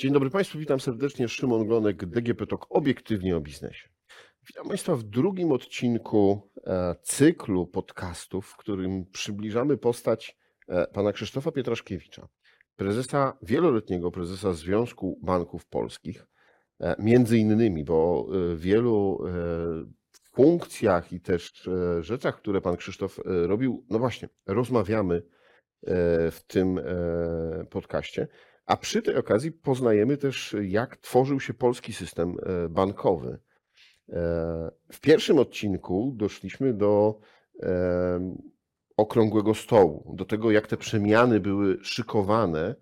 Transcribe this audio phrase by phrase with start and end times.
[0.00, 1.28] Dzień dobry Państwu, witam serdecznie.
[1.28, 3.88] Szymon Glonek, DGP TOK, obiektywnie o biznesie.
[4.48, 10.38] Witam Państwa w drugim odcinku e, cyklu podcastów, w którym przybliżamy postać
[10.68, 12.28] e, pana Krzysztofa Pietraszkiewicza,
[12.76, 16.26] prezesa, wieloletniego prezesa Związku Banków Polskich.
[16.80, 19.24] E, Między innymi, bo wielu
[20.32, 21.68] funkcjach i też
[22.00, 25.22] rzeczach, które pan Krzysztof robił, no właśnie, rozmawiamy
[26.30, 26.80] w tym
[27.70, 28.28] podcaście.
[28.70, 33.38] A przy tej okazji poznajemy też, jak tworzył się polski system e, bankowy.
[34.08, 34.20] E,
[34.92, 37.20] W pierwszym odcinku doszliśmy do
[37.62, 38.34] e,
[38.96, 42.74] okrągłego stołu, do tego, jak te przemiany były szykowane.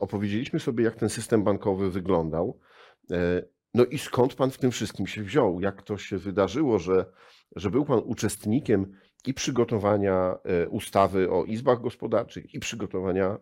[0.00, 2.60] Opowiedzieliśmy sobie, jak ten system bankowy wyglądał.
[3.76, 5.60] No i skąd pan w tym wszystkim się wziął?
[5.60, 7.06] Jak to się wydarzyło, że,
[7.56, 8.92] że był pan uczestnikiem
[9.26, 13.38] i przygotowania e, ustawy o izbach gospodarczych, i przygotowania e,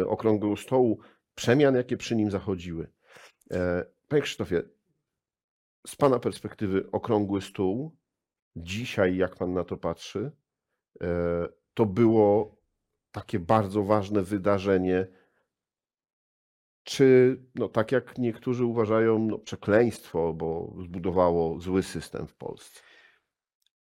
[0.00, 1.00] e, okrągłego stołu,
[1.34, 2.90] przemian, jakie przy nim zachodziły.
[4.08, 4.62] Panie Krzysztofie,
[5.86, 7.96] z pana perspektywy okrągły stół,
[8.56, 10.30] dzisiaj, jak pan na to patrzy,
[11.74, 12.56] to było
[13.10, 15.06] takie bardzo ważne wydarzenie,
[16.84, 22.80] czy no, tak jak niektórzy uważają, no, przekleństwo, bo zbudowało zły system w Polsce.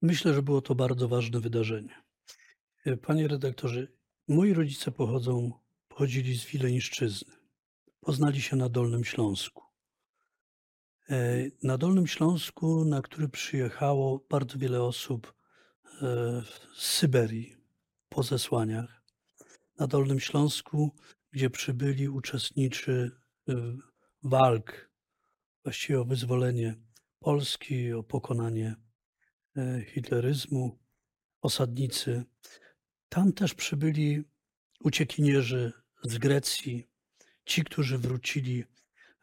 [0.02, 2.02] Myślę, że było to bardzo ważne wydarzenie.
[2.84, 3.86] E, Panie redaktorze,
[4.28, 5.52] moi rodzice pochodzą,
[5.88, 7.34] pochodzili z Wileńszczyzny.
[8.00, 9.62] Poznali się na Dolnym Śląsku.
[11.10, 15.34] E, Na Dolnym Śląsku, na który przyjechało bardzo wiele osób
[16.02, 16.42] e,
[16.74, 17.56] z Syberii
[18.08, 19.02] po zesłaniach.
[19.78, 20.90] Na Dolnym Śląsku,
[21.32, 23.10] gdzie przybyli uczestniczy
[23.48, 23.54] e,
[24.22, 24.90] walk
[25.64, 26.76] właściwie o wyzwolenie
[27.18, 28.76] Polski, o pokonanie
[29.56, 30.78] e, hitleryzmu,
[31.40, 32.24] osadnicy.
[33.08, 34.24] Tam też przybyli
[34.80, 36.88] uciekinierzy z Grecji,
[37.44, 38.64] ci, którzy wrócili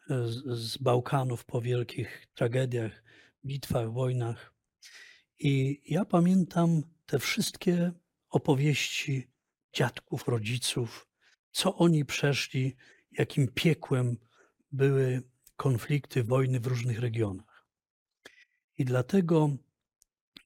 [0.10, 3.04] z, z Bałkanów po wielkich tragediach,
[3.46, 4.54] bitwach, wojnach.
[5.40, 7.92] I ja pamiętam te wszystkie
[8.30, 9.28] opowieści
[9.74, 11.09] dziadków, rodziców,
[11.52, 12.76] co oni przeszli,
[13.12, 14.18] jakim piekłem
[14.72, 15.24] były
[15.56, 17.66] konflikty, wojny w różnych regionach.
[18.78, 19.50] I dlatego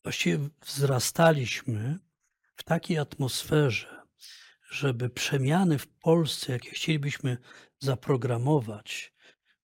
[0.03, 1.99] właściwie wzrastaliśmy
[2.55, 4.03] w takiej atmosferze,
[4.71, 7.37] żeby przemiany w Polsce, jakie chcielibyśmy
[7.79, 9.13] zaprogramować,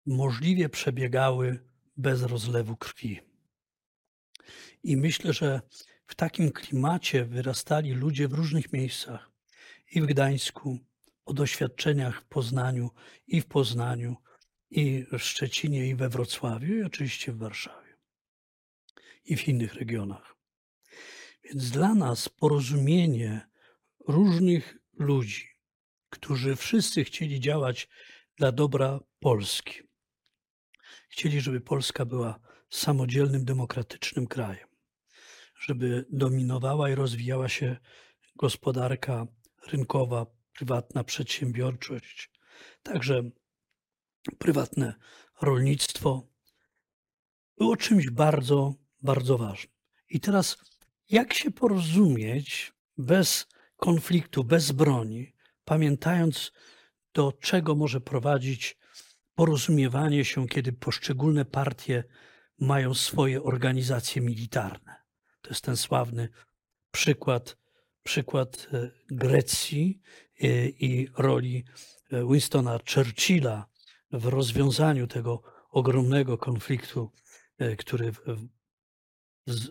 [0.06, 3.20] możliwie przebiegały bez rozlewu krwi.
[4.82, 5.60] I myślę, że
[6.06, 9.30] w takim klimacie wyrastali ludzie w różnych miejscach
[9.92, 10.78] i w Gdańsku,
[11.26, 12.90] po doświadczeniach w Poznaniu,
[13.26, 14.16] i w Poznaniu,
[14.70, 17.96] i w Szczecinie, i we Wrocławiu, i oczywiście w Warszawie,
[19.24, 20.36] i w innych regionach.
[21.44, 23.48] Więc dla nas porozumienie
[24.08, 25.48] różnych ludzi,
[26.10, 27.88] którzy wszyscy chcieli działać
[28.36, 29.80] dla dobra Polski,
[31.08, 34.68] chcieli, żeby Polska była samodzielnym, demokratycznym krajem,
[35.60, 37.76] żeby dominowała i rozwijała się
[38.36, 39.26] gospodarka
[39.66, 42.30] rynkowa, prywatna przedsiębiorczość,
[42.82, 43.22] także
[44.38, 44.94] prywatne
[45.40, 46.28] rolnictwo,
[47.58, 49.76] było czymś bardzo, bardzo ważnym.
[50.08, 50.58] I teraz,
[51.10, 53.46] jak się porozumieć bez
[53.76, 55.34] konfliktu, bez broni,
[55.64, 56.52] pamiętając,
[57.14, 58.78] do czego może prowadzić
[59.34, 62.04] porozumiewanie się, kiedy poszczególne partie
[62.58, 64.96] mają swoje organizacje militarne.
[65.40, 66.28] To jest ten sławny
[66.90, 67.56] przykład,
[68.02, 70.00] przykład e, Grecji
[70.40, 71.64] i roli
[72.12, 73.66] e, Winstona Churchilla
[74.12, 77.12] w rozwiązaniu tego ogromnego konfliktu,
[77.58, 78.12] e, który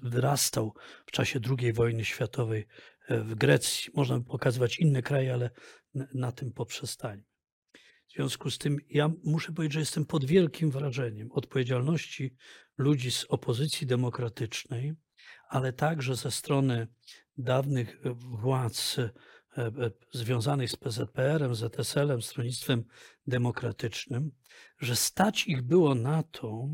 [0.04, 0.74] wyrastał
[1.06, 2.68] w czasie II wojny światowej
[3.08, 3.92] e, w Grecji.
[3.96, 5.50] Można by pokazywać inne kraje, ale
[6.14, 7.24] na, tym poprzestańmy.
[8.08, 12.36] W związku z tym ja muszę powiedzieć, że jestem pod wielkim wrażeniem odpowiedzialności
[12.78, 14.94] ludzi z opozycji demokratycznej,
[15.50, 16.88] ale także ze strony
[17.38, 18.98] dawnych władz
[20.12, 22.84] związanych z PZPR-em, ZSL-em, Stronnictwem
[23.28, 24.32] Demokratycznym,
[24.80, 26.70] że stać ich było na to,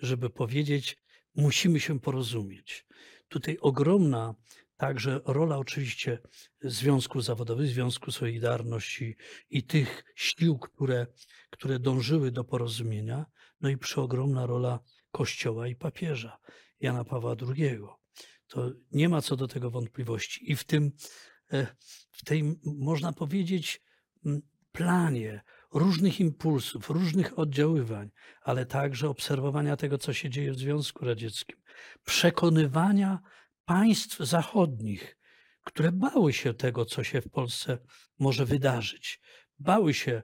[0.00, 0.96] żeby powiedzieć,
[1.34, 2.86] musimy się porozumieć.
[3.28, 4.34] Tutaj ogromna
[4.76, 6.18] także rola oczywiście
[6.60, 9.16] związków zawodowych, Związku Solidarności
[9.50, 11.06] i tych sił, które,
[11.50, 13.26] które dążyły do porozumienia,
[13.60, 14.80] no i przeogromna rola
[15.10, 16.38] Kościoła i papieża
[16.80, 17.78] Jana Pawła II.
[18.46, 20.52] To nie ma co do tego wątpliwości.
[20.52, 20.90] I w tym, e,
[22.10, 23.82] w tej, można powiedzieć,
[24.72, 25.40] planie
[25.72, 28.10] różnych impulsów, różnych oddziaływań,
[28.42, 31.56] ale także obserwowania tego, co się dzieje w Związku Radzieckim,
[32.04, 33.18] przekonywania
[33.64, 35.18] państw zachodnich,
[35.64, 37.78] które bały się tego, co się w Polsce
[38.18, 39.20] może wydarzyć.
[39.58, 40.22] Bały się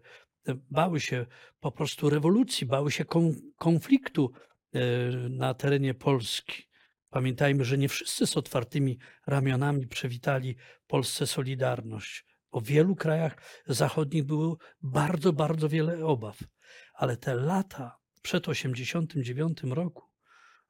[0.70, 1.26] bały się
[1.60, 3.04] po prostu rewolucji, bały się
[3.58, 4.32] konfliktu
[5.30, 6.62] na terenie Polski.
[7.12, 10.56] Pamiętajmy, że nie wszyscy z otwartymi ramionami przywitali
[10.86, 12.26] Polsce Solidarność.
[12.50, 16.38] O wielu krajach zachodnich było bardzo, bardzo wiele obaw.
[16.94, 20.02] Ale te lata przed 1989 roku,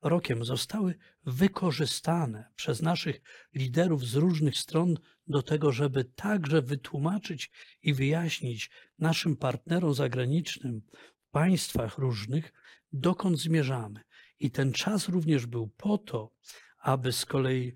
[0.02, 0.94] rokiem zostały
[1.24, 3.20] wykorzystane przez naszych
[3.54, 7.50] liderów z różnych stron do tego, żeby także wytłumaczyć
[7.82, 10.82] i wyjaśnić naszym partnerom zagranicznym
[11.14, 12.52] w państwach różnych,
[12.92, 14.00] dokąd zmierzamy.
[14.42, 16.32] I ten czas również był po to,
[16.78, 17.72] aby z kolei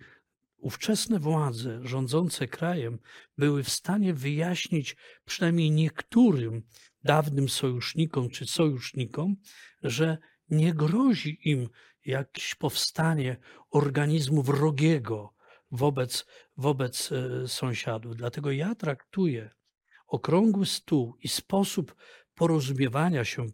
[0.56, 2.98] ówczesne władze rządzące krajem
[3.38, 6.62] były w stanie wyjaśnić przynajmniej niektórym
[7.04, 9.36] dawnym sojusznikom czy sojusznikom,
[9.82, 10.18] że
[10.50, 11.68] nie grozi im
[12.04, 13.36] jakieś powstanie
[13.70, 15.34] organizmu wrogiego
[15.70, 16.26] wobec,
[16.56, 18.16] wobec e, sąsiadów.
[18.16, 19.50] Dlatego ja traktuję
[20.06, 21.94] okrągły stół i sposób
[22.34, 23.46] porozumiewania się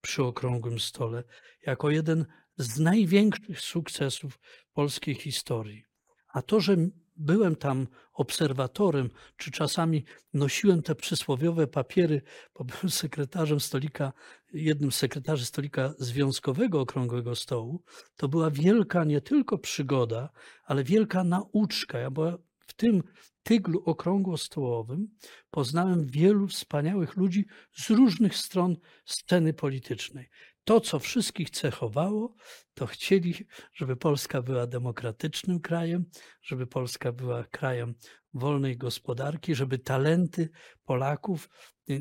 [0.00, 1.24] przy okrągłym stole
[1.66, 4.38] jako jeden z największych sukcesów
[4.72, 5.84] polskiej historii.
[6.28, 6.76] A to, że
[7.16, 10.04] byłem tam obserwatorem, czy czasami
[10.34, 12.22] nosiłem te przysłowiowe papiery,
[12.54, 14.12] bo byłem sekretarzem stolika,
[14.52, 17.82] jednym z sekretarzy stolika Związkowego Okrągłego Stołu,
[18.16, 20.30] to była wielka nie tylko przygoda,
[20.64, 21.98] ale wielka nauczka.
[21.98, 23.02] Ja była w tym
[23.42, 25.08] tyglu okrągłostołowym
[25.50, 30.28] poznałem wielu wspaniałych ludzi z różnych stron sceny politycznej
[30.66, 32.34] to, co wszystkich cechowało,
[32.74, 33.34] to chcieli,
[33.74, 36.04] żeby Polska była demokratycznym krajem,
[36.42, 37.94] żeby Polska była krajem
[38.34, 40.48] wolnej gospodarki, żeby talenty
[40.84, 41.48] Polaków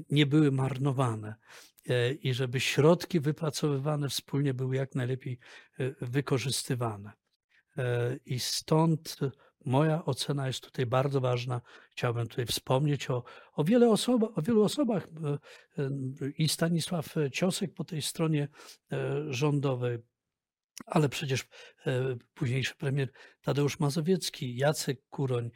[0.10, 1.36] nie były marnowane
[1.90, 5.40] e, i żeby środki wypracowywane wspólnie były jak najlepiej
[5.80, 7.12] e, wykorzystywane.
[7.78, 9.18] E, I stąd
[9.66, 11.62] Moja ocena jest tutaj bardzo ważna.
[11.92, 13.24] Chciałbym tutaj wspomnieć o,
[13.54, 15.38] o, wiele osoba, o wielu osobach e,
[15.84, 15.90] e,
[16.38, 18.48] i Stanisław Ciosek po tej stronie
[18.92, 19.98] e, rządowej,
[20.86, 21.48] ale przecież
[22.34, 25.52] późniejszy premier Tadeusz Mazowiecki, Jacek Kuroń,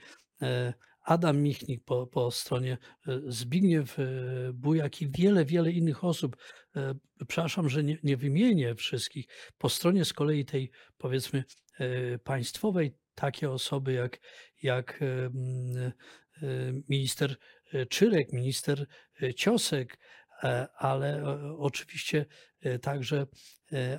[1.01, 2.77] Adam Michnik po, po stronie
[3.27, 3.97] Zbigniew
[4.53, 6.37] Bujak i wiele, wiele innych osób.
[7.27, 9.25] Przepraszam, że nie, nie wymienię wszystkich.
[9.57, 11.43] Po stronie z kolei tej powiedzmy
[12.23, 14.19] państwowej takie osoby jak,
[14.63, 14.99] jak
[16.89, 17.35] minister
[17.73, 18.87] e, Czyrek, minister
[19.23, 19.97] e, Ciosek,
[20.43, 21.23] e, ale
[21.57, 22.25] oczywiście
[22.81, 23.27] także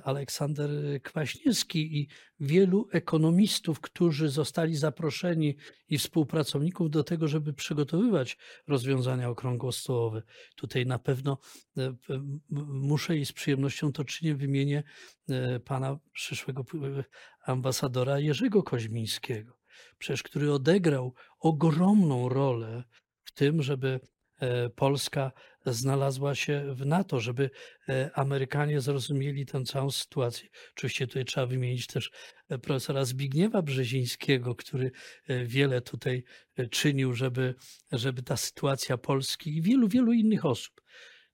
[0.03, 0.69] Aleksander
[1.03, 2.07] Kwaśniewski i
[2.39, 5.57] wielu ekonomistów, którzy zostali zaproszeni
[5.89, 10.21] i współpracowników do tego, żeby przygotowywać rozwiązania okrągłostołowe.
[10.55, 11.37] Tutaj na pewno
[12.67, 14.83] muszę i z przyjemnością to czynię wymienię
[15.65, 16.63] pana przyszłego
[17.43, 19.57] ambasadora Jerzego Koźmińskiego,
[19.97, 22.83] przecież który odegrał ogromną rolę
[23.23, 23.99] w tym, żeby
[24.39, 25.31] e, Polska
[25.65, 27.49] znalazła się w NATO, żeby
[27.89, 30.49] e, Amerykanie zrozumieli tę całą sytuację.
[30.71, 32.11] Oczywiście tutaj trzeba wymienić też
[32.49, 34.91] e, profesora Zbigniewa Brzezińskiego, który
[35.45, 36.23] wiele tutaj
[36.71, 37.55] czynił, żeby,
[37.91, 40.81] żeby ta sytuacja Polski i wielu, wielu innych osób,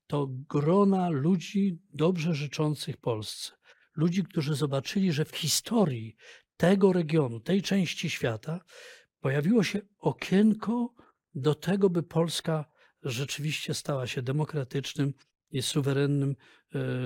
[0.08, 3.58] to grona ludzi dobrze życzących Polsce
[3.98, 6.16] ludzi, którzy zobaczyli, że w historii
[6.58, 8.60] tego regionu, tej części świata
[9.20, 10.94] pojawiło się okienko
[11.36, 12.66] do tego, by Polska
[13.04, 15.14] rzeczywiście stała się demokratycznym
[15.52, 16.36] i suwerennym,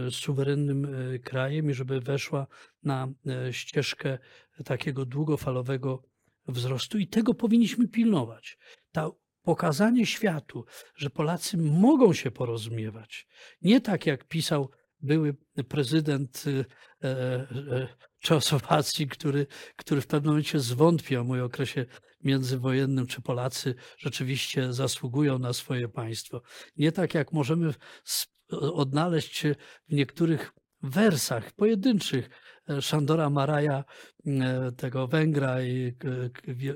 [0.07, 2.47] e, suwerennym e, krajem i żeby weszła
[2.83, 3.07] na
[3.47, 4.17] e, ścieżkę
[4.65, 6.03] takiego długofalowego
[6.47, 6.97] wzrostu.
[6.97, 8.57] I tego powinniśmy pilnować.
[8.91, 9.09] Ta
[9.41, 10.65] pokazanie światu,
[10.95, 13.27] że Polacy mogą się porozumiewać.
[13.61, 15.35] Nie tak jak pisał były
[15.69, 16.65] prezydent y,
[17.03, 17.87] e,
[18.19, 21.85] Czechosłowacji, który, który w pewnym momencie zwątpił o moim okresie
[22.23, 26.41] międzywojennym, czy Polacy rzeczywiście zasługują na swoje państwo.
[26.77, 27.73] Nie tak jak możemy
[28.51, 29.43] odnaleźć
[29.89, 30.51] w niektórych
[30.83, 32.29] wersach pojedynczych
[32.81, 33.83] Szandora Maraja,
[34.25, 35.93] e, tego Węgra i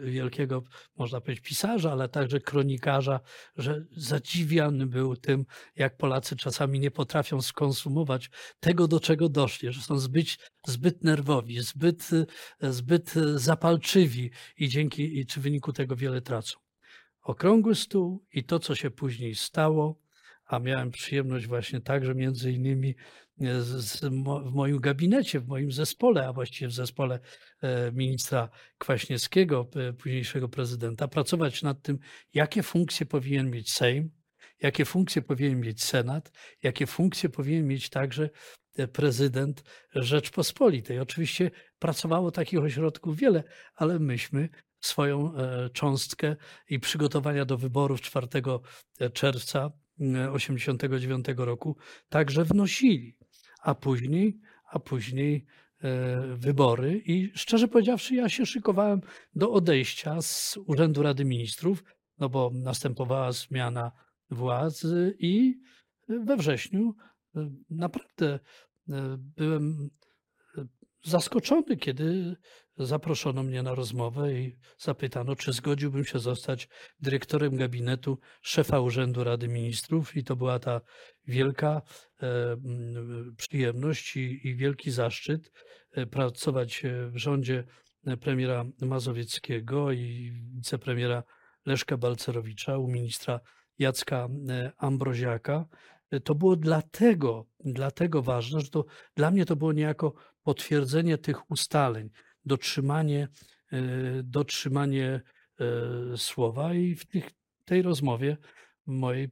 [0.01, 0.63] wielkiego,
[0.95, 3.19] można powiedzieć, pisarza, ale także kronikarza,
[3.57, 9.81] że zadziwiany był tym, jak Polacy czasami nie potrafią skonsumować tego, do czego doszli, że
[9.81, 10.27] są zbyt,
[10.67, 12.09] zbyt nerwowi, zbyt,
[12.61, 16.59] zbyt zapalczywi i dzięki, i w wyniku tego wiele tracą.
[17.21, 20.04] Okrągły stół i to, co się później stało,
[20.45, 22.95] a miałem przyjemność właśnie także między innymi
[23.41, 23.61] e,
[24.45, 27.19] w moim gabinecie, w moim zespole, a właściwie w zespole
[27.61, 31.99] e, ministra Kwaśniewskiego, późniejszego prezydenta, pracować nad tym,
[32.33, 34.11] jakie funkcje powinien mieć Sejm,
[34.61, 36.31] jakie funkcje powinien mieć Senat,
[36.63, 38.29] jakie funkcje powinien mieć także
[38.77, 39.63] e, prezydent
[39.95, 40.99] Rzeczpospolitej.
[40.99, 43.43] Oczywiście pracowało takich ośrodków wiele,
[43.75, 44.49] ale myśmy
[44.81, 45.33] swoją
[45.73, 46.35] cząstkę
[46.69, 48.27] i przygotowania do wyborów 4
[49.13, 49.71] czerwca
[50.31, 51.75] 89 roku
[52.09, 53.17] także wnosili,
[53.61, 54.39] a później,
[54.71, 55.45] a później
[55.83, 59.01] e, wybory i szczerze powiedziawszy, ja się szykowałem
[59.35, 61.83] do odejścia z Urzędu Rady Ministrów,
[62.19, 63.91] no bo następowała zmiana
[64.29, 65.61] władzy i
[66.07, 66.95] we wrześniu
[67.35, 68.39] e, naprawdę
[68.89, 69.89] e, byłem
[71.05, 72.35] zaskoczony, kiedy
[72.77, 76.69] zaproszono mnie na rozmowę i zapytano, czy zgodziłbym się zostać
[76.99, 80.15] dyrektorem gabinetu szefa Urzędu Rady Ministrów.
[80.15, 80.81] I to była ta
[81.27, 81.81] wielka
[82.21, 85.51] e, mm, przyjemność i, i wielki zaszczyt
[85.91, 87.63] e, pracować e, w rządzie
[88.05, 91.23] e, premiera Mazowieckiego i wicepremiera
[91.65, 93.39] Leszka Balcerowicza, u ministra
[93.79, 94.27] Jacka
[94.77, 95.65] Ambroziaka.
[96.23, 98.85] To było dlatego, dlatego ważne, że to
[99.15, 100.13] dla mnie to było niejako
[100.45, 102.09] potwierdzenie tych ustaleń,
[102.45, 103.27] dotrzymanie,
[103.71, 103.79] e,
[104.23, 105.21] dotrzymanie
[105.59, 107.29] e, słowa i w tych,
[107.65, 108.37] tej rozmowie
[108.85, 109.29] mojej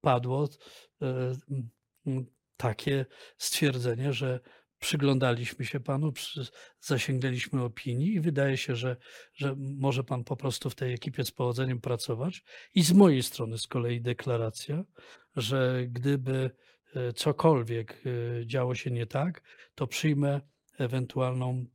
[0.00, 0.48] padło
[1.02, 1.36] e,
[2.56, 3.06] takie
[3.38, 4.40] stwierdzenie, że
[4.78, 6.12] przyglądaliśmy się panu,
[6.80, 8.96] zasięgnęliśmy opinii i wydaje się, że,
[9.34, 12.42] że może pan po prostu w tej ekipie z powodzeniem pracować.
[12.74, 14.84] I z mojej strony z kolei deklaracja,
[15.36, 16.50] że gdyby
[17.14, 18.02] cokolwiek
[18.44, 19.42] działo się nie tak,
[19.74, 20.40] to przyjmę
[20.78, 21.66] ewentualną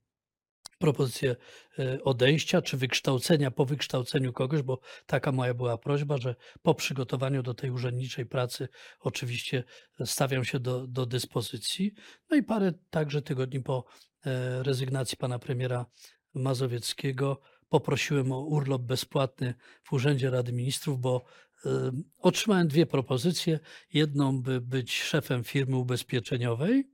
[0.81, 1.35] propozycję
[1.79, 7.43] e, odejścia czy wykształcenia po wykształceniu kogoś, bo taka moja była prośba, że po przygotowaniu
[7.43, 8.67] do tej urzędniczej pracy
[8.99, 9.63] oczywiście
[10.05, 11.93] stawiam się do, do dyspozycji.
[12.29, 13.85] No i parę także tygodni po
[14.25, 15.85] e, rezygnacji pana premiera
[16.33, 19.53] Mazowieckiego poprosiłem o urlop bezpłatny
[19.83, 21.23] w Urzędzie Rady Ministrów, bo
[21.65, 23.59] e, otrzymałem dwie propozycje.
[23.93, 26.91] Jedną, by być szefem firmy ubezpieczeniowej,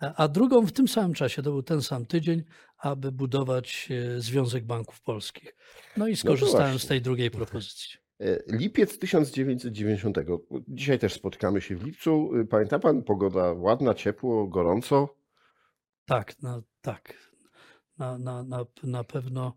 [0.00, 2.42] a drugą w tym samym czasie, to był ten sam tydzień,
[2.78, 5.56] aby budować e, Związek Banków Polskich.
[5.96, 6.88] No i skorzystałem z właśnie.
[6.88, 7.90] tej drugiej propozycji.
[8.20, 10.18] E, Lipiec 1990.
[10.68, 12.30] Dzisiaj też spotykamy się w lipcu.
[12.40, 15.08] E, Pamięta pan, pogoda ładna, ciepło, gorąco.
[16.06, 17.30] Tak, no, tak.
[17.98, 19.56] Na, na, na, na pewno.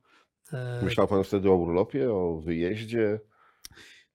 [0.84, 3.20] Myślał pan wtedy o urlopie, o wyjeździe.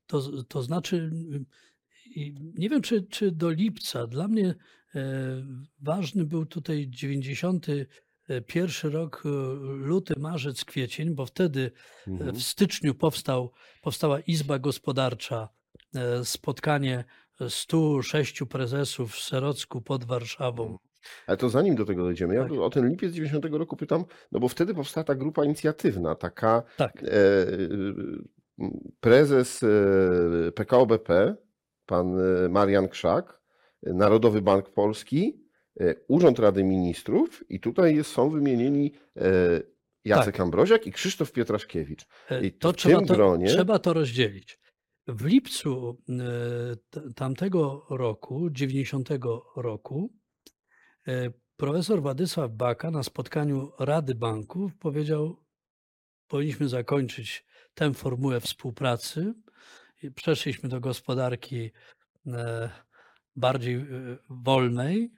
[0.06, 1.10] To, z- to znaczy,
[2.14, 4.07] i nie wiem, czy, czy do lipca.
[4.07, 4.54] Dla mnie
[4.95, 5.02] e,
[5.81, 9.28] ważny był tutaj 91 rok, e,
[9.87, 11.71] luty, marzec, kwiecień, bo wtedy
[12.09, 12.35] e, Mhm.
[12.35, 13.52] w styczniu powstał,
[13.83, 15.49] powstała Izba Gospodarcza,
[16.25, 17.04] spotkanie
[17.49, 20.78] 106 prezesów w Serocku pod Warszawą.
[21.26, 22.52] Ale to zanim do tego dojdziemy, ja Tak.
[22.52, 27.04] o ten lipiec 90 roku pytam, no bo wtedy powstała ta grupa inicjatywna, taka Tak,
[27.04, 27.07] e,
[29.00, 31.37] prezes e, PKO BP,
[31.92, 33.40] pan e, Marian Krzak,
[33.82, 35.40] Narodowy Bank Polski,
[35.80, 39.30] e, Urząd Rady Ministrów i tutaj są wymienieni e,
[40.04, 40.40] Jacek Tak.
[40.40, 42.06] Ambroziak i Krzysztof Pietraszkiewicz.
[42.42, 44.58] I to w trzeba tym to, gronie- trzeba to rozdzielić.
[45.06, 45.99] W lipcu
[47.16, 49.08] tamtego roku, 90
[49.56, 50.12] roku,
[51.56, 55.37] profesor Władysław Baka na spotkaniu Rady Banków powiedział,
[56.28, 57.44] powinniśmy zakończyć
[57.75, 59.34] tę formułę współpracy.
[60.11, 61.71] Przeszliśmy do gospodarki
[62.26, 62.71] e,
[63.37, 63.87] bardziej e,
[64.30, 65.12] wolnej.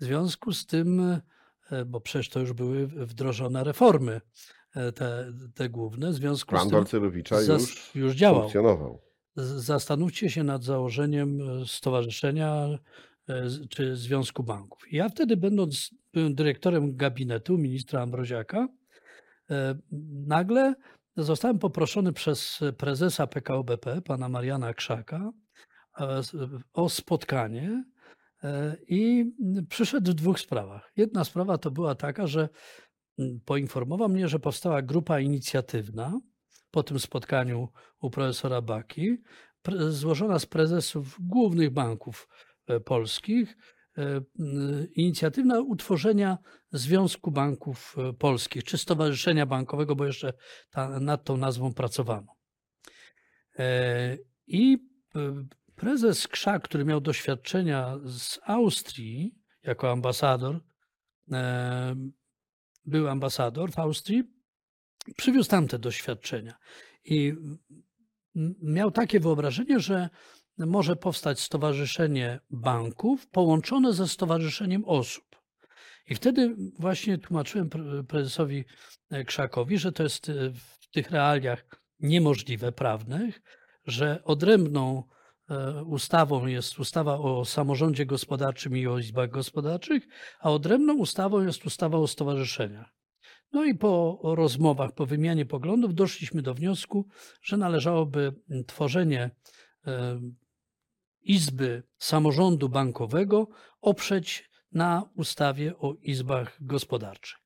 [0.00, 1.00] W związku z tym,
[1.70, 4.20] e, bo przecież to już były wdrożone reformy,
[4.94, 8.40] te, te główne, w związku Plan z tym Balcerowicza zas- już, już działał.
[8.40, 9.02] funkcjonował.
[9.56, 12.68] Zastanówcie się nad założeniem stowarzyszenia
[13.68, 14.92] czy Związku Banków.
[14.92, 18.68] Ja wtedy, będąc byłem dyrektorem gabinetu ministra Ambroziaka,
[20.26, 20.74] nagle
[21.16, 25.32] zostałem poproszony przez prezesa PKO BP, pana Mariana Krzaka,
[26.00, 26.20] e,
[26.72, 27.84] o spotkanie
[28.44, 29.32] e, i
[29.68, 30.92] przyszedł w dwóch sprawach.
[30.96, 32.48] Jedna sprawa to była taka, że
[33.44, 36.20] poinformował mnie, że powstała grupa inicjatywna
[36.70, 37.68] po tym spotkaniu
[38.00, 39.16] u profesora Baki,
[39.88, 42.28] złożona z prezesów głównych banków
[42.66, 43.56] e, polskich,
[44.94, 46.38] inicjatywna utworzenia
[46.72, 50.32] Związku Banków e, Polskich, czy Stowarzyszenia Bankowego, bo jeszcze
[50.70, 52.36] ta, nad tą nazwą pracowano.
[53.58, 54.78] E, I
[55.16, 55.44] e,
[55.74, 60.60] prezes Krzak, który miał doświadczenia z Austrii jako ambasador,
[61.32, 61.96] e,
[62.84, 64.24] był ambasador w Austrii,
[65.16, 66.54] przywiózł tamte doświadczenia.
[67.04, 67.34] I
[68.62, 70.08] miał takie wyobrażenie, że
[70.58, 75.32] może powstać stowarzyszenie banków połączone ze stowarzyszeniem osób.
[76.08, 78.64] I wtedy właśnie tłumaczyłem pre- prezesowi
[79.10, 81.64] e, Krzakowi, że to jest e, w tych realiach
[82.00, 83.42] niemożliwe prawnych,
[83.86, 85.02] że odrębną
[85.50, 90.08] e, ustawą jest ustawa o samorządzie gospodarczym i o izbach gospodarczych,
[90.40, 92.94] a odrębną ustawą jest ustawa o stowarzyszeniach.
[93.52, 97.08] No i po rozmowach, po wymianie poglądów doszliśmy do wniosku,
[97.42, 98.32] że należałoby
[98.66, 99.30] tworzenie
[101.22, 103.48] Izby Samorządu Bankowego
[103.80, 107.38] oprzeć na ustawie o izbach gospodarczych.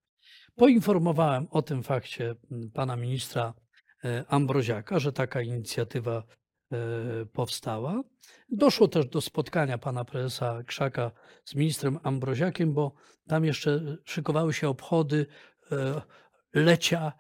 [0.55, 3.55] Poinformowałem o tym fakcie mm, pana ministra
[4.05, 6.23] e, Ambroziaka, że taka inicjatywa
[6.73, 6.77] e,
[7.27, 8.03] powstała.
[8.49, 11.11] Doszło też do spotkania pana prezesa Krzaka
[11.45, 12.95] z ministrem Ambroziakiem, bo
[13.29, 15.27] tam jeszcze szykowały się obchody
[15.73, 16.03] e,
[16.55, 17.13] lecia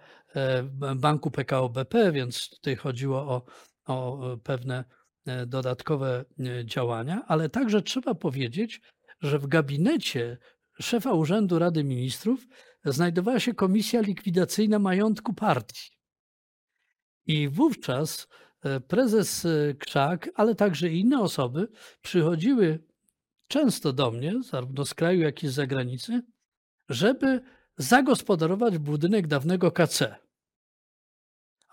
[0.96, 3.42] banku PKO BP, więc tutaj chodziło o,
[3.86, 4.84] o pewne
[5.46, 6.24] dodatkowe
[6.64, 8.80] działania, ale także trzeba powiedzieć,
[9.20, 10.38] że w gabinecie
[10.80, 12.46] szefa Urzędu Rady Ministrów
[12.84, 15.90] znajdowała się komisja likwidacyjna majątku partii.
[17.26, 18.28] I wówczas
[18.62, 21.68] e, prezes e, Krzak, ale także inne osoby
[22.02, 22.84] przychodziły
[23.48, 26.22] często do mnie, zarówno z kraju, jak i z zagranicy,
[26.88, 27.40] żeby
[27.76, 30.25] zagospodarować budynek dawnego KC.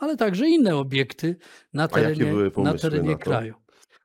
[0.04, 1.36] Ale także inne obiekty
[1.74, 3.56] na terenie, na terenie na kraju.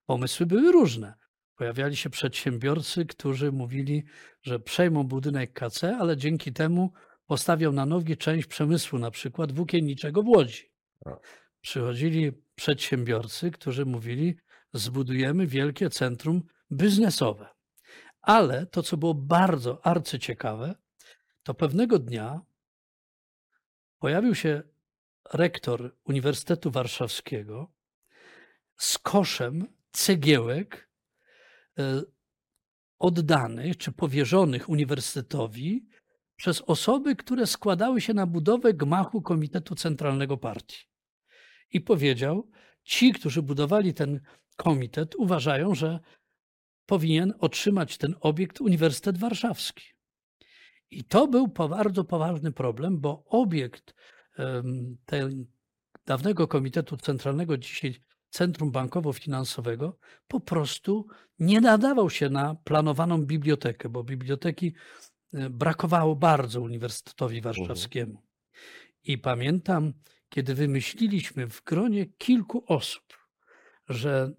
[0.07, 1.15] Pomysły były różne.
[1.57, 4.05] Pojawiali się przedsiębiorcy, którzy mówili,
[4.43, 6.93] że przejmą budynek KC, ale dzięki temu
[7.27, 10.73] postawią na nogi część przemysłu, na przykład włókienniczego w Łodzi.
[11.61, 14.37] Przychodzili przedsiębiorcy, którzy mówili,
[14.73, 17.49] zbudujemy wielkie centrum biznesowe.
[18.23, 20.75] Ale to, co było bardzo arcyciekawe,
[21.43, 22.41] to pewnego dnia
[23.99, 24.63] pojawił się
[25.33, 27.73] rektor Uniwersytetu Warszawskiego
[28.77, 30.91] z koszem cegiełek
[31.79, 32.03] e,
[32.99, 35.87] oddanych czy powierzonych uniwersytetowi
[36.37, 40.85] przez osoby, które składały się na budowę gmachu Komitetu Centralnego Partii.
[41.73, 42.51] I powiedział,
[42.83, 44.21] ci, którzy budowali ten
[44.57, 46.01] komitet, uważają, że
[46.87, 49.85] powinien otrzymać ten obiekt Uniwersytet Warszawski.
[50.91, 53.95] I to był bardzo poważny problem, bo obiekt
[55.07, 55.29] tego
[56.07, 57.95] dawnego Komitetu Centralnego, dzisiaj
[58.31, 59.93] Centrum Bankowo-Finansowego,
[60.29, 61.07] po prostu
[61.39, 64.75] nie nadawał się na planowaną bibliotekę, bo biblioteki
[65.33, 67.55] e, brakowało bardzo Uniwersytetowi Mhm.
[67.55, 68.23] Warszawskiemu.
[69.05, 69.93] I pamiętam,
[70.29, 73.19] kiedy wymyśliliśmy w gronie kilku osób,
[73.89, 74.33] że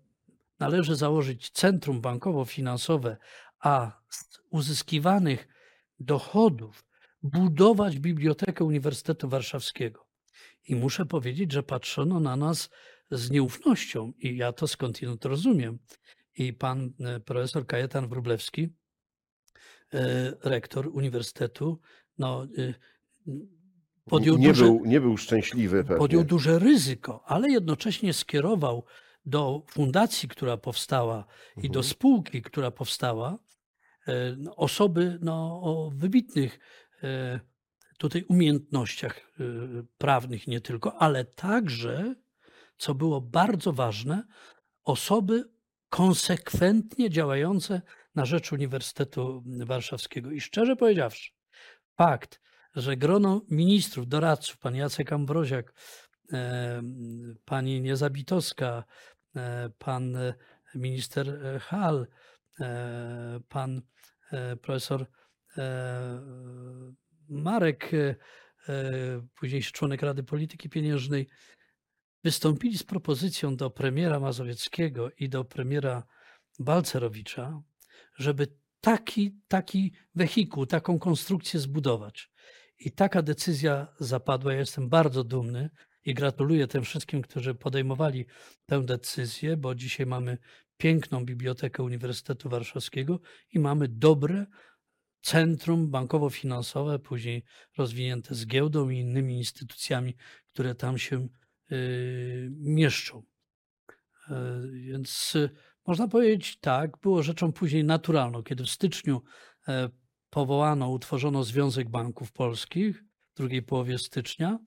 [0.60, 3.18] należy założyć centrum bankowo-finansowe,
[3.60, 5.48] a z uzyskiwanych
[6.00, 6.89] dochodów
[7.24, 10.08] budować Bibliotekę Uniwersytetu Warszawskiego.
[10.68, 12.70] I muszę powiedzieć, że patrzono na nas
[13.12, 15.80] z nieufnością i ja to skądinąd rozumiem.
[16.38, 18.70] I pan e, profesor Kajetan Wróblewski,
[19.94, 21.80] e, rektor uniwersytetu,
[22.18, 22.74] no, e,
[24.06, 25.98] podjął, nie, duże, był, nie był szczęśliwy pewnie.
[25.98, 28.86] podjął duże ryzyko, ale jednocześnie skierował
[29.26, 31.26] do fundacji, która powstała
[31.58, 31.84] i do Mhm.
[31.84, 33.38] spółki, która powstała,
[34.56, 36.60] osoby no, o wybitnych
[37.98, 39.32] tutaj umiejętnościach
[39.98, 42.16] prawnych nie tylko, ale także
[42.78, 44.24] co było bardzo ważne,
[44.84, 45.44] osoby
[45.90, 47.82] konsekwentnie działające
[48.16, 50.32] na rzecz Uniwersytetu Warszawskiego.
[50.32, 51.32] I szczerze powiedziawszy,
[51.98, 52.42] fakt,
[52.76, 55.74] że grono ministrów, doradców, pan Jacek Ambroziak,
[56.34, 56.82] e,
[57.46, 58.84] pani Niezabitowska,
[59.36, 60.18] e, pan
[60.76, 62.08] minister Hal,
[62.60, 63.82] e, pan
[64.62, 65.06] profesor
[67.30, 67.92] Marek,
[69.40, 71.28] późniejszy członek Rady Polityki Pieniężnej,
[72.24, 76.04] wystąpili z propozycją do premiera Mazowieckiego i do premiera
[76.60, 77.62] Balcerowicza,
[78.16, 78.48] żeby
[78.82, 82.30] taki, taki wehikuł, taką konstrukcję zbudować.
[82.80, 84.54] I taka decyzja zapadła.
[84.54, 85.70] Ja jestem bardzo dumny
[86.06, 88.26] i gratuluję tym wszystkim, którzy podejmowali
[88.66, 90.38] tę decyzję, bo dzisiaj mamy
[90.78, 93.20] piękną bibliotekę Uniwersytetu Warszawskiego
[93.54, 94.46] i mamy dobre
[95.22, 97.44] centrum bankowo-finansowe, później
[97.78, 100.16] rozwinięte z giełdą i innymi instytucjami,
[100.54, 101.28] które tam się
[101.72, 103.24] Y, mieszczą.
[104.30, 105.50] E, więc y,
[105.88, 109.22] można powiedzieć tak, było rzeczą później naturalną, kiedy w styczniu
[109.68, 109.90] e,
[110.30, 113.04] powołano, utworzono Związek Banków Polskich
[113.34, 114.60] w drugiej połowie stycznia,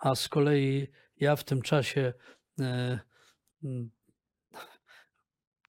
[0.00, 2.12] a z kolei ja w tym czasie
[2.60, 2.98] e,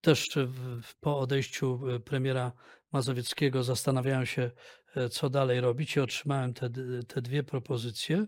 [0.01, 0.29] też
[0.99, 2.51] po odejściu premiera
[2.91, 4.51] Mazowieckiego zastanawiałem się,
[5.11, 6.69] co dalej robić i otrzymałem te,
[7.07, 8.25] te dwie propozycje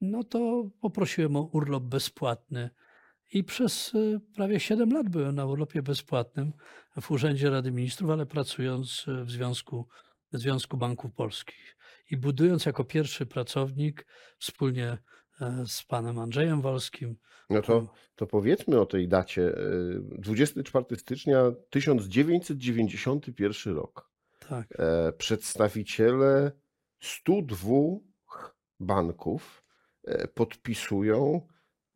[0.00, 2.70] no to poprosiłem o urlop bezpłatny.
[3.32, 6.52] I przez y, prawie 7 lat byłem na urlopie bezpłatnym
[7.00, 9.88] w Urzędzie Rady Ministrów, ale pracując y, w Związku,
[10.32, 11.76] w Związku Banków Polskich.
[12.10, 14.06] I budując jako pierwszy pracownik
[14.38, 14.98] wspólnie e,
[15.66, 17.16] z panem Andrzejem Wolskim.
[17.50, 19.42] No to, to powiedzmy o tej dacie.
[19.42, 24.10] y, 24 stycznia 1991 rok.
[24.48, 26.52] Tak, E, Przedstawiciele
[27.00, 27.68] 102
[28.80, 29.64] banków
[30.04, 31.46] e, podpisują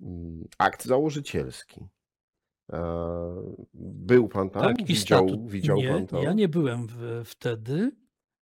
[0.01, 1.81] mm, akt założycielski.
[3.75, 4.63] Był pan tam?
[4.63, 5.51] Tak, Widział, statut.
[5.51, 6.23] widział Nie, pan to?
[6.23, 7.93] ja nie byłem w, wtedy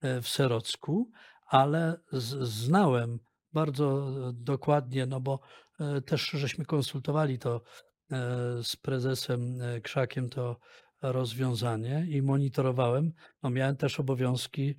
[0.02, 1.12] e, w Serocku,
[1.48, 3.20] ale z, znałem
[3.54, 5.40] bardzo dokładnie, no bo
[5.80, 7.62] e, też żeśmy konsultowali to
[8.12, 8.18] e,
[8.64, 10.60] z prezesem e, Krzakiem to
[11.02, 13.12] rozwiązanie i monitorowałem.
[13.44, 14.76] No miałem też obowiązki e,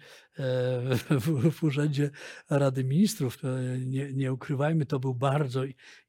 [1.20, 2.10] w, w Urzędzie
[2.50, 3.38] Rady Ministrów.
[3.44, 5.60] E, Nie, nie ukrywajmy, to był bardzo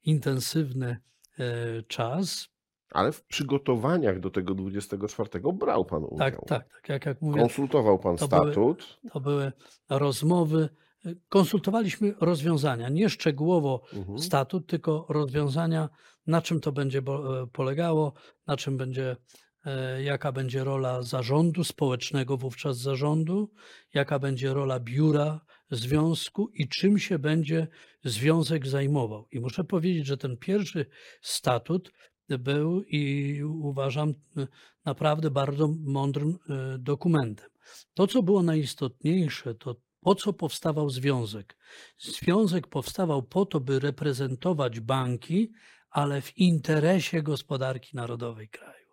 [0.04, 0.96] intensywny
[1.38, 2.48] e, czas.
[2.90, 6.18] Ale w przygotowaniach do tego 24 brał pan udział.
[6.18, 6.88] Tak, tak, tak.
[6.88, 9.00] Jak, jak mówię, Konsultował pan to były- statut.
[9.12, 9.52] To były
[9.90, 10.68] rozmowy.
[11.28, 14.18] Konsultowaliśmy rozwiązania, nie szczegółowo Mhm.
[14.18, 15.88] statut, tylko rozwiązania,
[16.26, 17.02] na czym to będzie e,
[17.52, 18.12] polegało,
[18.46, 19.16] na czym będzie,
[19.64, 23.50] e, jaka będzie rola zarządu społecznego, wówczas zarządu,
[23.94, 27.68] jaka będzie rola biura związku i czym się będzie
[28.04, 29.28] związek zajmował.
[29.32, 30.86] I muszę powiedzieć, że ten pierwszy
[31.22, 31.92] statut
[32.28, 34.46] był i uważam e,
[34.84, 36.38] naprawdę bardzo mądrym
[36.78, 37.50] dokumentem.
[37.94, 41.56] To, co było najistotniejsze, to po co powstawał związek.
[41.98, 45.52] Związek powstawał po to, by reprezentować banki,
[45.90, 48.90] ale w interesie gospodarki narodowej kraju.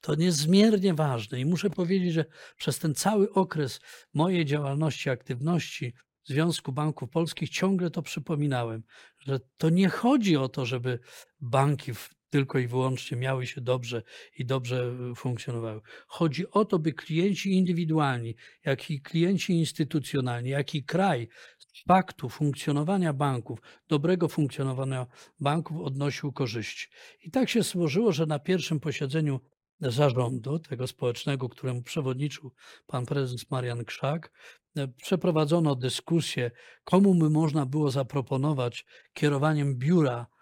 [0.00, 2.24] To niezmiernie ważne i muszę powiedzieć, że
[2.56, 3.80] przez ten cały okres
[4.14, 8.82] mojej działalności, aktywności Związku Banków Polskich ciągle to przypominałem,
[9.18, 10.98] że to nie chodzi o to, żeby
[11.40, 14.02] banki w- tylko i wyłącznie miały się dobrze
[14.38, 15.80] i dobrze y, funkcjonowały.
[16.06, 18.34] Chodzi o to, by klienci indywidualni,
[18.64, 23.58] jak i klienci instytucjonalni, jak i kraj z faktu funkcjonowania banków,
[23.88, 25.06] dobrego funkcjonowania
[25.40, 26.88] banków odnosił korzyści.
[27.20, 29.40] I tak się złożyło, że na pierwszym posiedzeniu
[29.80, 32.52] zarządu, tego społecznego, któremu przewodniczył
[32.86, 34.32] pan prezes Marian Krzak,
[34.76, 36.50] e, przeprowadzono dyskusję,
[36.84, 40.35] komu by można było zaproponować kierowaniem biura, bi-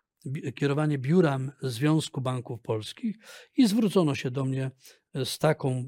[0.55, 3.17] kierowanie biurem Związku Banków Polskich
[3.57, 4.71] i zwrócono się do mnie
[5.15, 5.85] e, z taką e,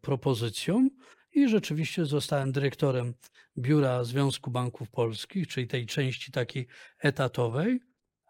[0.00, 0.88] propozycją
[1.32, 3.14] i rzeczywiście zostałem dyrektorem
[3.58, 6.66] Biura Związku Banków Polskich, czyli tej części takiej
[6.98, 7.80] etatowej,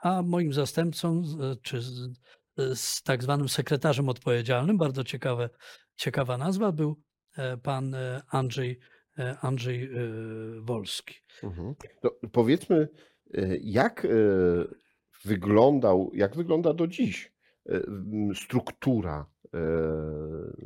[0.02, 1.22] a moim zastępcą,
[1.62, 2.10] czy z,
[2.74, 5.50] z tak zwanym sekretarzem odpowiedzialnym, bardzo ciekawe,
[5.96, 7.02] ciekawa nazwa, był
[7.36, 8.78] e, pan e, Andrzej,
[9.18, 9.88] e, Andrzej e,
[10.60, 11.14] Wolski.
[11.42, 11.74] Mhm.
[12.32, 12.88] Powiedzmy,
[13.34, 14.08] e, jak e,
[15.24, 17.32] wyglądał, jak wygląda do dziś
[17.68, 17.80] e,
[18.34, 19.58] struktura e,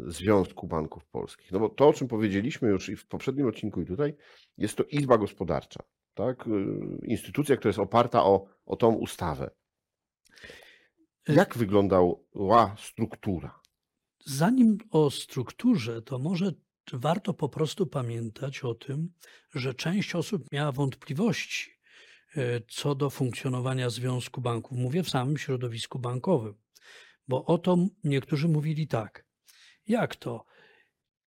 [0.06, 1.52] Związku Banków Polskich?
[1.52, 4.14] No bo to, o czym powiedzieliśmy już i w poprzednim odcinku i tutaj,
[4.58, 5.82] jest to Izba Gospodarcza,
[6.14, 6.46] tak?
[6.46, 6.50] E,
[7.06, 9.50] Instytucja, która jest oparta o, o tą ustawę.
[11.28, 13.60] Jak wyglądała struktura?
[14.26, 16.52] Zanim o strukturze, to może
[16.92, 19.12] warto po prostu pamiętać o tym,
[19.54, 21.70] że część osób miała wątpliwości
[22.68, 24.78] co do funkcjonowania Związku Banków.
[24.78, 26.54] Mówię w samym środowisku bankowym,
[27.28, 29.24] bo o to niektórzy mówili tak.
[29.86, 30.44] Jak to?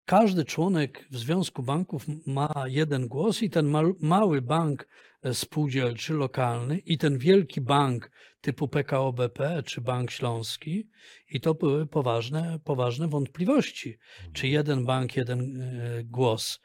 [0.06, 4.88] Każdy członek w Związku Banków ma jeden głos i ten mały bank
[5.22, 10.90] e, spółdzielczy, lokalny i ten wielki bank typu PKO BP czy Bank Śląski
[11.30, 13.98] i to były poważne, poważne wątpliwości.
[14.34, 16.60] Czy jeden bank, jeden e, głos?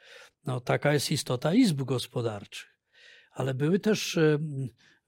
[0.45, 2.70] No, taka jest istota izb gospodarczych.
[3.31, 4.39] Ale były też e,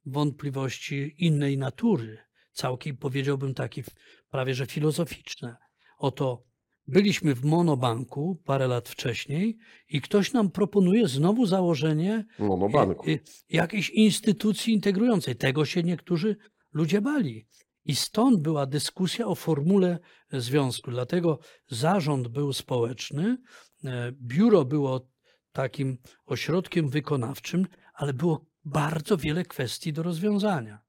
[0.05, 2.17] wątpliwości innej natury,
[2.53, 3.83] całkiem powiedziałbym takie
[4.29, 5.55] prawie że filozoficzne.
[5.97, 6.43] Oto
[6.87, 9.57] byliśmy w monobanku parę lat wcześniej
[9.89, 13.09] i ktoś nam proponuje znowu założenie Monobanku.
[13.09, 15.35] i- i- jakiejś instytucji integrującej.
[15.35, 16.35] Tego się niektórzy
[16.73, 17.47] ludzie bali.
[17.85, 19.99] I stąd była dyskusja o formule
[20.31, 20.91] związku.
[20.91, 23.37] Dlatego zarząd był społeczny,
[23.83, 25.07] e, biuro było
[25.51, 30.81] takim ośrodkiem wykonawczym, ale było bardzo wiele kwestii do rozwiązania.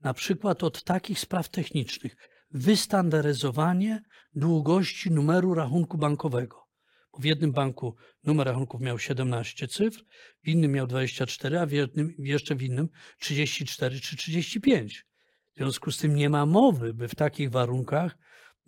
[0.00, 2.16] Na przykład od takich spraw technicznych.
[2.50, 4.02] Wystandaryzowanie
[4.34, 6.66] długości numeru rachunku bankowego.
[7.12, 10.04] Bo w jednym banku numer rachunków miał 17 cyfr,
[10.44, 12.88] w innym miał 24, a w jednym, jeszcze w innym
[13.18, 15.06] 34 czy 35.
[15.54, 18.18] W związku z tym nie ma mowy, by w takich warunkach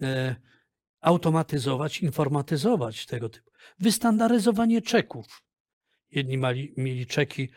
[0.03, 0.37] e,
[1.01, 3.51] automatyzować, informatyzować tego typu.
[3.79, 5.43] Wystandaryzowanie czeków.
[6.11, 7.49] Jedni mali, mieli czeki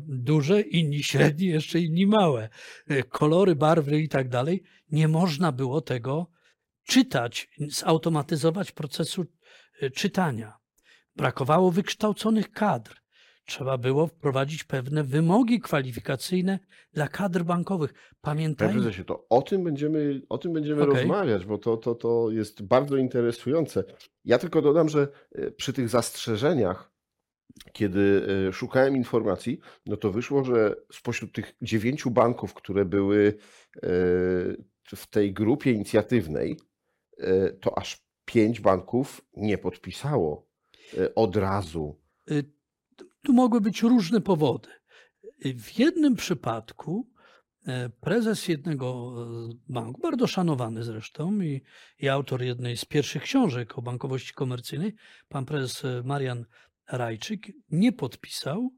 [0.00, 2.48] duże, inni średnie, jeszcze inni małe.
[2.88, 4.62] E, kolory, barwy i tak dalej.
[4.90, 6.26] Nie można było tego
[6.84, 9.24] czytać, zautomatyzować procesu
[9.80, 10.56] e, czytania.
[11.16, 13.02] Brakowało wykształconych kadr.
[13.44, 16.58] Trzeba było wprowadzić pewne wymogi kwalifikacyjne
[16.92, 17.92] dla kadr bankowych.
[17.92, 20.94] Panie Pamiętajmy, prezesie, to o tym będziemy, o tym będziemy Okej.
[20.94, 23.84] rozmawiać, bo to, to, to jest bardzo interesujące.
[24.24, 26.91] Ja tylko dodam, że e, przy tych zastrzeżeniach,
[27.72, 33.34] kiedy e, szukałem informacji, no to wyszło, że spośród tych dziewięciu banków, które były
[33.76, 33.80] e,
[34.96, 36.56] w tej grupie inicjatywnej,
[37.18, 40.46] e, to aż pięć banków nie podpisało
[41.14, 42.00] od razu.
[42.30, 42.44] Y,
[43.22, 44.68] Tu mogły być różne powody.
[45.44, 47.12] W jednym przypadku
[48.00, 49.14] prezes jednego
[49.68, 51.62] banku, bardzo szanowany zresztą i,
[51.98, 54.94] i autor jednej z pierwszych książek o bankowości komercyjnej,
[55.28, 56.44] pan prezes Marian
[56.88, 58.70] Rajczyk, nie podpisał,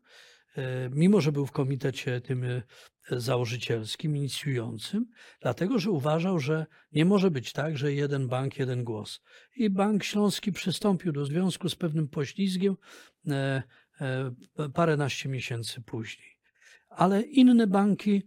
[0.57, 2.63] e, mimo że był w komitecie tym e,
[3.11, 5.07] założycielskim, inicjującym,
[5.41, 9.21] dlatego że uważał, że nie może być tak, że jeden bank, jeden głos.
[9.57, 12.77] I Bank Śląski przystąpił do związku z pewnym poślizgiem
[13.29, 13.63] e,
[14.75, 16.39] paręnaście miesięcy później.
[16.89, 18.23] Ale inne banki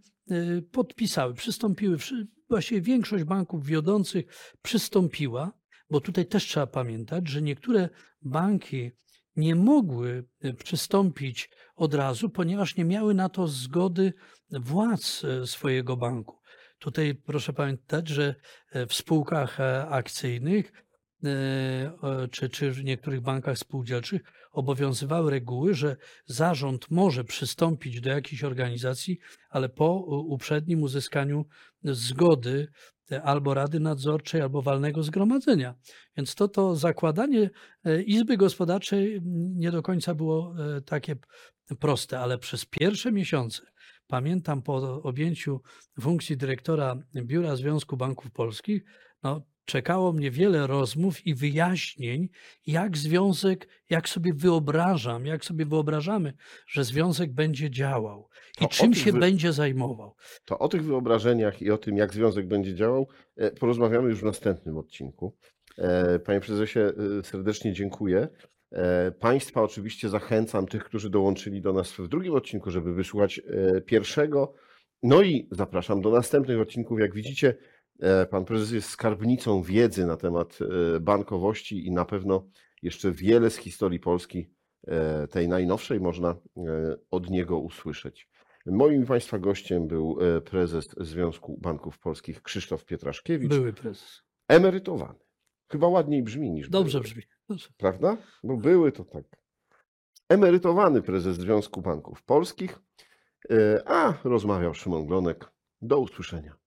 [0.72, 1.96] podpisały, przystąpiły.
[2.48, 4.24] Właściwie większość banków wiodących
[4.62, 5.52] przystąpiła,
[5.90, 7.88] bo tutaj też trzeba pamiętać, że niektóre
[8.22, 8.90] banki
[9.38, 14.12] nie mogły e, przystąpić od razu, ponieważ nie miały na to zgody
[14.50, 16.38] władz e, swojego banku.
[16.78, 18.34] Tutaj proszę pamiętać, że
[18.72, 19.58] e, w spółkach
[19.90, 20.72] akcyjnych
[22.30, 24.22] czy, czy w niektórych bankach spółdzielczych
[24.52, 25.96] obowiązywały reguły, że
[26.26, 29.18] zarząd może przystąpić do jakiejś organizacji,
[29.50, 29.94] ale po
[30.28, 31.46] uprzednim uzyskaniu
[31.82, 32.68] zgody
[33.22, 35.74] albo Rady Nadzorczej, albo walnego zgromadzenia.
[36.16, 37.50] Więc to, to zakładanie
[37.84, 39.20] e, Izby Gospodarczej
[39.56, 41.16] nie do końca było e, takie
[41.80, 43.62] proste, ale przez pierwsze miesiące,
[44.06, 45.60] pamiętam po objęciu
[46.00, 48.84] funkcji dyrektora Biura Związku Banków Polskich,
[49.22, 52.28] no, czekało mnie wiele rozmów i wyjaśnień,
[52.66, 56.32] jak związek, jak sobie wyobrażam, jak sobie wyobrażamy,
[56.68, 58.28] że związek będzie działał
[58.58, 60.14] To i o czym się wy- będzie zajmował.
[60.44, 64.24] To o tych wyobrażeniach i o tym, jak związek będzie działał, e, porozmawiamy już w
[64.24, 65.36] następnym odcinku.
[65.78, 68.28] E, Panie prezesie, e, serdecznie dziękuję.
[69.20, 73.40] Państwa oczywiście zachęcam, tych, którzy dołączyli do nas w drugim odcinku, żeby wysłuchać
[73.86, 74.54] pierwszego.
[75.02, 77.00] No i zapraszam do następnych odcinków.
[77.00, 77.54] Jak widzicie,
[78.30, 80.58] pan prezes jest skarbnicą wiedzy na temat
[80.96, 82.46] e, bankowości i na pewno
[82.82, 84.50] jeszcze wiele z historii Polski,
[84.86, 86.36] e, tej najnowszej, można e,
[87.10, 88.28] od niego usłyszeć.
[88.66, 94.22] Moim Państwa gościem był e, prezes Związku Banków Polskich Krzysztof Pietraszkiewicz, Były prezes.
[94.48, 95.18] emerytowany.
[95.72, 97.22] Chyba ładniej brzmi niż Dobrze były, brzmi.
[97.48, 97.68] Dobrze.
[97.76, 98.16] Prawda?
[98.44, 99.24] Bo były to tak.
[100.28, 102.78] Emerytowany prezes Związku Banków Polskich,
[103.50, 105.50] e, a rozmawiał Szymon Glonek.
[105.82, 106.57] Do usłyszenia.